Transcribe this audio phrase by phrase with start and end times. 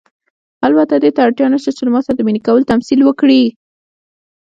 [0.67, 3.43] البته دې ته اړتیا نشته چې له ما سره د مینې کولو تمثیل وکړئ.